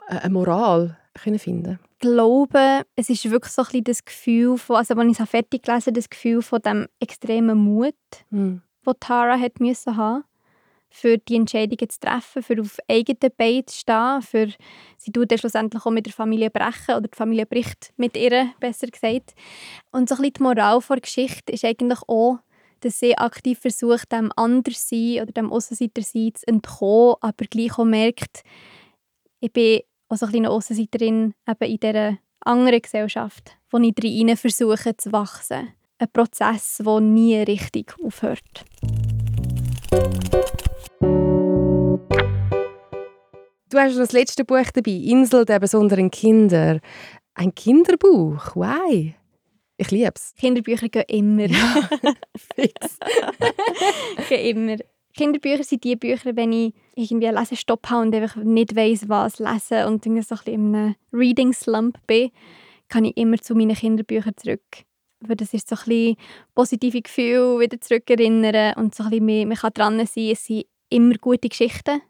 [0.08, 4.76] äh, eine Moral können finden glaube, es ist wirklich so ein bisschen das Gefühl von,
[4.76, 7.94] also als ich es fertig gelesen habe, das Gefühl von dem extremen Mut,
[8.30, 8.60] hm.
[8.84, 10.24] Wo Tara hat müssen haben,
[10.90, 14.48] für die Entscheidungen zu treffen, für auf eigenen Beinen zu stehen, für
[14.96, 18.50] sie tut dann schlussendlich auch mit der Familie brechen oder die Familie bricht mit ihr,
[18.60, 19.34] besser gesagt.
[19.90, 22.38] Und so ein bisschen die Moral der Geschichte ist eigentlich auch,
[22.80, 28.42] dass sie aktiv versucht, dem Anderssein oder dem Aussenseitersein zu entkommen, aber gleich auch merkt,
[29.40, 33.94] ich bin auch so ein bisschen eine Aussenseiterin eben in dieser anderen Gesellschaft, wo ich
[33.94, 35.72] drin versuche zu wachsen.
[36.04, 38.66] Ein Prozess, der nie richtig aufhört.
[43.70, 46.80] Du hast das letzte Buch dabei, «Insel der besonderen Kinder».
[47.32, 49.14] Ein Kinderbuch, why?
[49.78, 50.34] Ich liebe es.
[50.38, 51.48] Kinderbücher gehen immer.
[52.54, 52.98] Fix.
[54.28, 54.76] gehen immer.
[55.16, 59.38] Kinderbücher sind die Bücher, wenn ich irgendwie einen Lesestopp habe und einfach nicht weiss, was
[59.38, 62.30] lesen und irgendwie so ein bisschen in einem Reading Slump bin,
[62.90, 64.84] kann ich immer zu meinen Kinderbüchern zurück.
[65.28, 66.16] Das ist so ein bisschen
[66.54, 70.30] positive Gefühle wieder zurückerinnern und so ein bisschen, man, man kann dran sein.
[70.32, 72.00] Es sind immer gute Geschichten,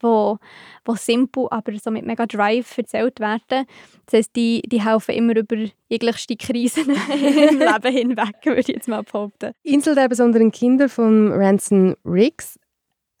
[0.00, 0.38] wo,
[0.84, 3.66] wo simpel, aber so mit mega Drive erzählt werden.
[4.06, 5.56] Das heisst, die, die helfen immer über
[5.88, 9.52] jeglichste Krisen im Leben hinweg, würde ich jetzt mal behaupten.
[9.62, 12.58] «Insel der besonderen Kinder» von Ransom Riggs.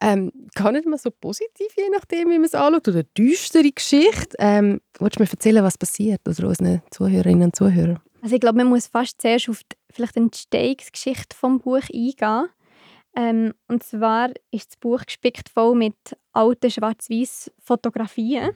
[0.02, 2.88] Ähm, gar nicht mal so positiv, je nachdem, wie man es anschaut.
[2.88, 4.34] Oder eine düstere Geschichte.
[4.38, 6.22] Ähm, willst du mir erzählen, was passiert?
[6.26, 8.00] Oder unseren Zuhörerinnen und Zuhörern?
[8.22, 12.48] Also ich glaube, man muss fast zuerst auf die, vielleicht die Entstehungsgeschichte vom Buch eingehen.
[13.16, 15.96] Ähm, und zwar ist das Buch gespickt voll mit
[16.32, 18.50] alten schwarz-weiß Fotografien.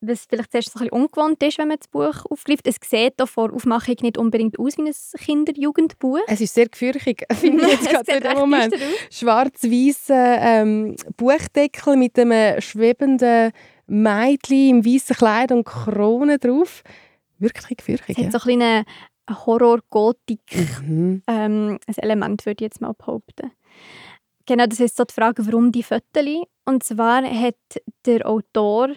[0.00, 2.66] Was vielleicht zuerst so ein bisschen ungewohnt ist, wenn man das Buch aufgreift.
[2.66, 6.20] Es sieht auch vor Aufmachung nicht unbedingt aus wie ein Kinder-Jugendbuch.
[6.28, 8.74] Es ist sehr gefürchtig, finde ich jetzt Es gerade recht Moment.
[9.10, 13.52] Schwarz-weißer ähm, Buchdeckel mit einem schwebenden
[13.86, 16.84] Mädchen im weißen Kleid und Krone drauf.
[17.38, 18.18] Wirklich gefürchtig.
[18.18, 18.84] Es hat so ein bisschen eine
[19.46, 20.40] Horror-Gotik
[20.82, 21.22] Mhm.
[21.28, 23.50] ähm, Element, würde ich jetzt mal behaupten.
[24.46, 26.44] Genau, das ist so die Frage, warum die Fotos.
[26.64, 27.56] Und zwar hat
[28.06, 28.88] der Autor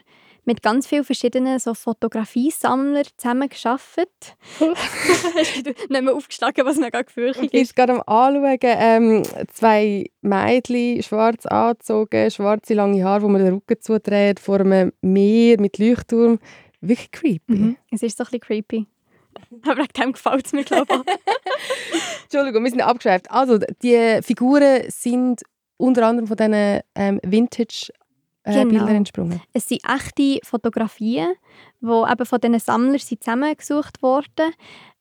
[0.45, 4.35] mit ganz vielen verschiedenen so Fotografiesammlern zusammengearbeitet.
[4.59, 7.75] Hast du nicht mehr aufgeschlagen, was mega Ich gefürchtet bin ist?
[7.75, 9.23] gerade am anschauen, ähm,
[9.53, 15.59] zwei Mädchen, schwarz angezogen, schwarze lange Haare, wo man den Rücken zudreht, vor einem Meer
[15.59, 16.39] mit Leuchtturm.
[16.81, 17.53] Wirklich creepy.
[17.53, 17.77] Mhm.
[17.91, 18.87] Es ist so ein bisschen creepy.
[19.65, 21.13] Aber wegen dem gefällt es mir, glaube ich.
[22.23, 23.29] Entschuldigung, wir sind abgeschweift.
[23.31, 25.41] Also, die Figuren sind
[25.77, 28.87] unter anderem von diesen ähm, Vintage-Bildern Genau.
[28.87, 29.41] entsprungen.
[29.53, 31.33] Es sind echte Fotografien,
[31.79, 34.53] die eben von diesen Sammlern sind zusammengesucht wurden.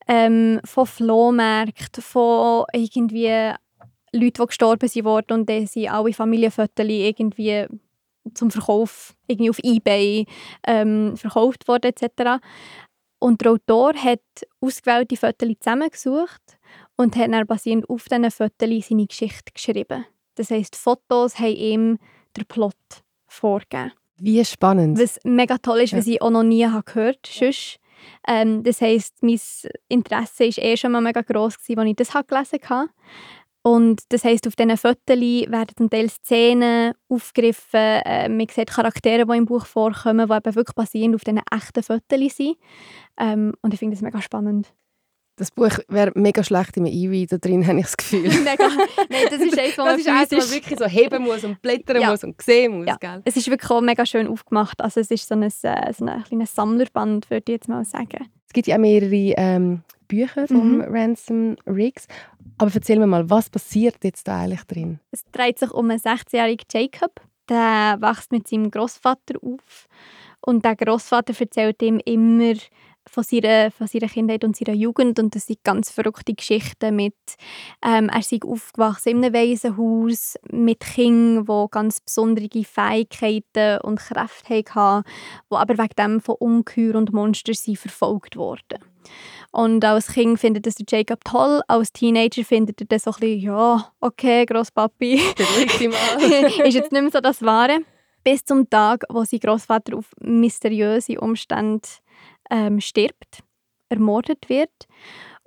[0.07, 3.53] Ähm, von Flohmärkten, von irgendwie
[4.13, 7.67] Leuten, die gestorben sind und dann sind alle Familienfotos irgendwie
[8.33, 10.25] zum Verkauf irgendwie auf Ebay
[10.67, 12.41] ähm, verkauft worden etc.
[13.19, 14.21] Und der Autor hat
[14.59, 16.41] ausgewählte Fotos zusammengesucht
[16.95, 20.05] und hat dann basierend auf diesen Fotos seine Geschichte geschrieben.
[20.35, 21.97] Das heisst, Fotos haben ihm
[22.37, 22.75] den Plot
[23.27, 23.91] vorgegeben.
[24.17, 24.99] Wie spannend.
[24.99, 25.97] Was mega toll ist, Ja.
[25.97, 27.79] was ich auch noch nie habe gehört habe.
[28.27, 29.39] Ähm, das heisst, mein
[29.87, 32.89] Interesse war eh schon mal mega gross, gewesen, als ich das gelesen habe.
[33.63, 37.79] Und das heisst, auf diesen Fotos werden zum Teil Szenen aufgegriffen.
[37.79, 41.83] Äh, man sieht Charaktere, die im Buch vorkommen, die eben wirklich basierend auf diesen echten
[41.83, 42.57] Fotos sind.
[43.19, 44.73] Ähm, und ich finde das mega spannend.
[45.37, 48.21] Das Buch wäre mega schlecht im E-Reader drin, habe ich das Gefühl.
[48.43, 48.67] mega.
[48.67, 52.01] Nein, das ist eins, wo man Das ist eins, wirklich so heben muss und blättern
[52.01, 52.09] Ja.
[52.11, 52.87] muss und sehen muss.
[52.87, 52.97] Ja.
[52.99, 53.21] Gell?
[53.25, 54.81] Es ist wirklich auch mega schön aufgemacht.
[54.81, 58.27] Also es ist so ein, äh, so ein kleines Samlerband, würde ich jetzt mal sagen.
[58.47, 60.81] Es gibt ja auch mehrere ähm, Bücher von Mhm.
[60.81, 62.07] Ransom Riggs.
[62.61, 64.99] Aber erzähl mir mal, was passiert jetzt da eigentlich drin?
[65.09, 67.19] Es dreht sich um einen 16-jährigen Jacob.
[67.49, 69.87] Der wächst mit seinem Großvater auf.
[70.41, 72.53] Und der Großvater erzählt ihm immer
[73.09, 75.17] von seiner, von seiner Kindheit und seiner Jugend.
[75.17, 77.15] Und das sind ganz verrückte Geschichten mit,
[77.83, 84.63] ähm, er sei aufgewachsen in einem Waisenhaus mit Kindern, die ganz besondere Fähigkeiten und Kräfte
[84.75, 85.03] hatten,
[85.51, 88.77] die aber wegen dem von Ungeheuer und Monstern verfolgt wurden.
[89.51, 93.19] Und als Kind findet das der Jacob toll, als Teenager findet er das so ein
[93.19, 95.15] bisschen, ja, okay, Grosspapi,
[96.65, 97.79] ist jetzt nicht mehr so das Wahre.
[98.23, 101.87] Bis zum Tag, wo sein Großvater auf mysteriöse Umstände
[102.49, 103.43] ähm, stirbt,
[103.89, 104.87] ermordet wird.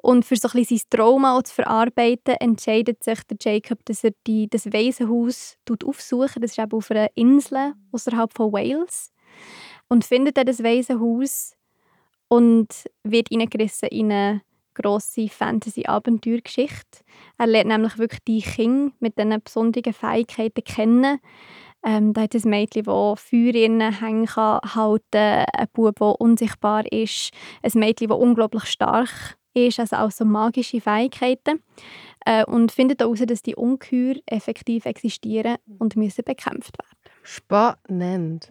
[0.02, 4.10] Und für so ein bisschen sein Trauma zu verarbeiten, entscheidet sich der Jacob, dass er
[4.26, 6.42] die, das Waisenhaus tut aufsuchen.
[6.42, 9.12] Das ist eben auf einer Insel außerhalb von Wales.
[9.88, 11.54] Und findet dann das Waisenhaus
[12.34, 12.68] und
[13.04, 14.42] wird hineingerissen in eine
[14.74, 17.04] grosse Fantasy-Abenteuergeschichte.
[17.38, 21.20] Er lernt nämlich wirklich die Kinder mit diesen besonderen Fähigkeiten kennen.
[21.86, 26.90] Ähm, da hat ein Mädchen, das Feuer innen hängen kann, halten, ein Bub, der unsichtbar
[26.90, 27.30] ist,
[27.62, 31.62] ein Mädchen, das unglaublich stark ist, also auch so magische Fähigkeiten.
[32.26, 37.14] Äh, und findet heraus, dass die Ungeheuer effektiv existieren und müssen bekämpft werden.
[37.22, 38.50] Spannend.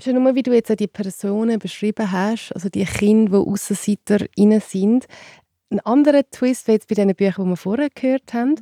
[0.00, 4.26] Schon nur, wie du jetzt die Personen beschrieben hast, also die Kinder, die Aussenseiter
[4.60, 5.06] sind.
[5.70, 8.56] Ein anderer Twist, wie jetzt bei den Büchern, die wir vorher gehört haben,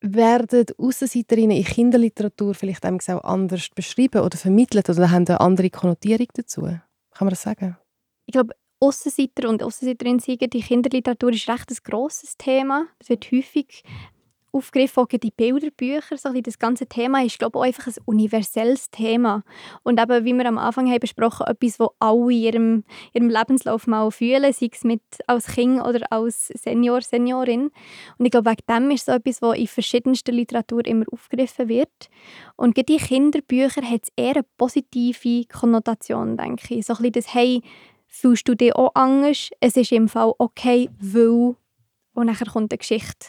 [0.00, 6.28] werden Aussenseiterinnen in Kinderliteratur vielleicht auch anders beschrieben oder vermittelt oder haben eine andere Konnotierung
[6.34, 6.62] dazu?
[6.62, 6.80] Kann
[7.20, 7.76] man das sagen?
[8.26, 12.86] Ich glaube, Aussenseiter und Aussenseiterinnen die Kinderliteratur ist recht ein grosses Thema.
[13.00, 13.82] Es wird häufig
[14.52, 18.90] aufgegriffen, auch die Bilderbücher, so das ganze Thema ist, glaube ich, auch einfach ein universelles
[18.90, 19.44] Thema.
[19.82, 23.86] Und eben, wie wir am Anfang haben besprochen, etwas, was alle in ihrem, ihrem Lebenslauf
[23.86, 27.70] mal fühlen, sei es mit, als Kind oder als Senior, Seniorin.
[28.18, 32.08] Und ich glaube, wegen dem ist so etwas, was in verschiedenster Literatur immer aufgegriffen wird.
[32.56, 36.86] Und gerade die Kinderbücher hat es eher eine positive Konnotation, denke ich.
[36.86, 37.62] So ein bisschen das, hey,
[38.06, 39.50] fühlst du dich auch anders?
[39.60, 41.56] Es ist im Fall okay, weil...
[42.14, 43.28] Und dann kommt eine Geschichte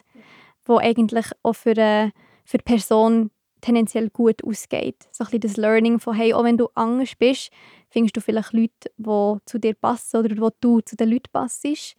[0.65, 2.11] wo eigentlich auch für, eine,
[2.45, 5.07] für die Person tendenziell gut ausgeht.
[5.11, 7.51] So ein bisschen das Learning von, hey, auch wenn du anders bist,
[7.89, 11.95] findest du vielleicht Leute, die zu dir passen oder wo du zu den Leuten passest.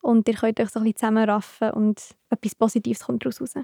[0.00, 2.00] Und ihr könnt euch so ein bisschen zusammenraffen und
[2.30, 3.54] etwas Positives kommt daraus raus.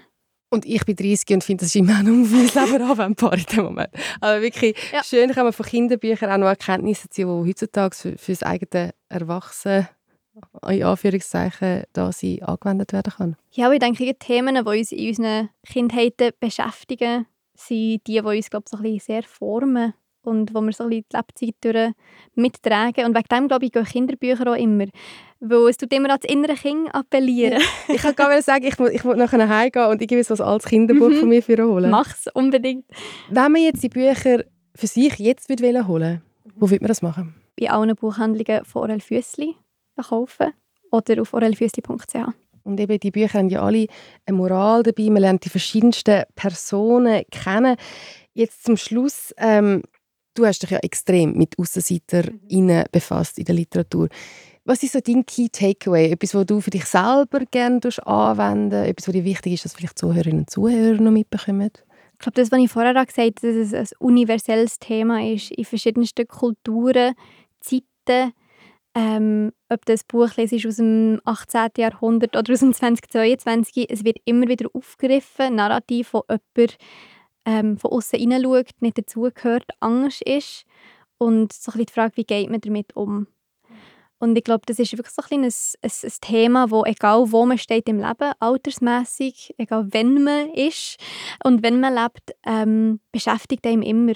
[0.52, 3.64] Und ich bin 30 und finde, das ist immer noch ein Leben anwendbar in dem
[3.64, 3.90] Moment.
[4.20, 5.04] Aber wirklich ja.
[5.04, 8.92] schön kann man von Kinderbüchern auch noch Erkenntnisse ziehen, die heutzutage für, für das eigene
[9.08, 9.88] Erwachsene
[10.68, 13.36] in Anführungszeichen da sie angewendet werden kann.
[13.52, 18.50] Ja, ich denke, die Themen, die uns in unseren Kindheiten beschäftigen, sind die, die uns
[18.50, 21.54] glaube ich, so ein bisschen sehr formen und wo wir so ein bisschen die Lebzeit
[21.60, 21.92] durch
[22.34, 23.06] mittragen.
[23.06, 24.86] Und wegen dem, glaube ich, gehen Kinderbücher auch immer.
[25.40, 27.60] Weil es tut immer an das innere Kind appellieren.
[27.88, 30.40] ich kann gar nicht sagen, ich will, ich will nachher heimgehen und irgendwie so ein
[30.40, 31.20] altes Kinderbuch mhm.
[31.20, 31.90] von mir für holen.
[31.90, 32.84] Mach's unbedingt.
[33.30, 36.22] Wenn man jetzt die Bücher für sich jetzt holen will,
[36.56, 37.34] wo würde man das machen?
[37.58, 39.56] Bei allen Buchhandlungen von Orel Füssli
[40.02, 40.52] kaufen
[40.90, 42.16] oder auf orelfüssli.ch.
[42.62, 43.86] Und eben, die Bücher haben ja alle
[44.26, 45.04] eine Moral dabei.
[45.04, 47.76] Man lernt die verschiedensten Personen kennen.
[48.34, 49.82] Jetzt zum Schluss, ähm,
[50.34, 54.08] du hast dich ja extrem mit AussenseiterInnen befasst in der Literatur.
[54.64, 56.12] Was ist so dein Key Takeaway?
[56.12, 59.98] Etwas, was du für dich selber gerne anwenden Etwas, was dir wichtig ist, dass vielleicht
[59.98, 61.70] Zuhörerinnen und Zuhörer noch mitbekommen?
[62.12, 65.64] Ich glaube, das, was ich vorher gesagt habe, dass es ein universelles Thema ist in
[65.64, 67.14] verschiedensten Kulturen,
[67.60, 68.32] Zeiten,
[68.94, 71.70] ähm, ob das Buch ist aus dem 18.
[71.78, 76.76] Jahrhundert oder aus dem 2022, es wird immer wieder aufgegriffen, Narrativ, wo jemand
[77.46, 80.64] ähm, von außen hineinschaut, nicht dazugehört, Angst ist
[81.18, 83.26] und so ein bisschen die Frage, wie geht man damit um.
[84.18, 85.52] Und ich glaube, das ist wirklich so ein, ein,
[85.83, 90.96] ein, ein Thema, wo egal wo man steht im Leben, altersmäßig, egal wenn man ist
[91.42, 94.12] und wenn man lebt, ähm, beschäftigt einem immer.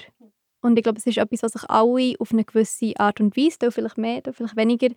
[0.65, 3.57] Und ich glaube, es ist etwas, was sich alle auf eine gewisse Art und Weise,
[3.59, 4.89] da vielleicht mehr, da vielleicht weniger,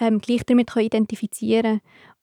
[0.00, 1.80] ähm, gleich damit können identifizieren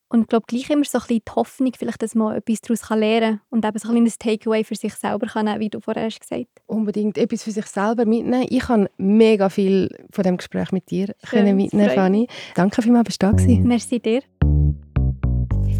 [0.08, 2.88] Und ich glaube, gleich immer so ein bisschen die Hoffnung, vielleicht, dass man etwas daraus
[2.98, 5.80] lernen kann und eben so ein bisschen Takeaway für sich selber kann nehmen, wie du
[5.80, 8.46] vorher hast gesagt Unbedingt etwas für sich selber mitnehmen.
[8.48, 12.28] Ich habe mega viel von dem Gespräch mit dir Schön, können mitnehmen, Fanny.
[12.54, 13.46] Danke vielmals, dass du da warst.
[13.46, 14.22] Merci dir.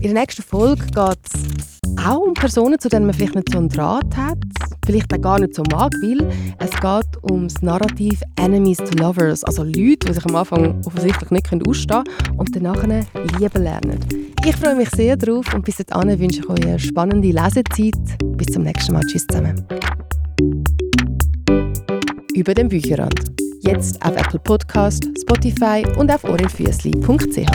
[0.00, 3.58] In der nächsten Folge geht es auch um Personen, zu denen man vielleicht nicht so
[3.58, 4.38] einen Draht hat,
[4.84, 6.28] vielleicht auch gar nicht so mag, weil
[6.58, 11.30] es geht um das Narrativ Enemies to Lovers, also Leute, die sich am Anfang offensichtlich
[11.30, 12.82] nicht ausstehen können und danach
[13.38, 13.98] lieben lernen.
[14.44, 17.94] Ich freue mich sehr drauf und bis dahin wünsche ich euch eine spannende Lesezeit.
[18.36, 19.02] Bis zum nächsten Mal.
[19.06, 19.66] Tschüss zusammen.
[22.34, 23.18] Über den Bücherrand.
[23.62, 27.46] Jetzt auf Apple Podcast, Spotify und auf orelfüssli.ch.